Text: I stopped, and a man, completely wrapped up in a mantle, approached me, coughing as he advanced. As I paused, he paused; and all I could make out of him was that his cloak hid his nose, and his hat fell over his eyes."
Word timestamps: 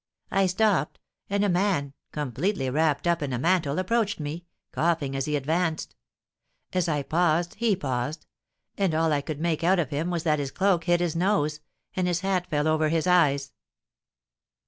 I 0.31 0.47
stopped, 0.47 0.97
and 1.29 1.45
a 1.45 1.47
man, 1.47 1.93
completely 2.11 2.71
wrapped 2.71 3.05
up 3.05 3.21
in 3.21 3.31
a 3.33 3.37
mantle, 3.37 3.77
approached 3.77 4.19
me, 4.19 4.45
coughing 4.71 5.15
as 5.15 5.25
he 5.25 5.35
advanced. 5.35 5.95
As 6.73 6.89
I 6.89 7.03
paused, 7.03 7.53
he 7.59 7.75
paused; 7.75 8.25
and 8.79 8.95
all 8.95 9.13
I 9.13 9.21
could 9.21 9.39
make 9.39 9.63
out 9.63 9.77
of 9.77 9.91
him 9.91 10.09
was 10.09 10.23
that 10.23 10.39
his 10.39 10.49
cloak 10.49 10.85
hid 10.85 11.01
his 11.01 11.15
nose, 11.15 11.59
and 11.95 12.07
his 12.07 12.21
hat 12.21 12.47
fell 12.49 12.67
over 12.67 12.89
his 12.89 13.05
eyes." 13.05 13.53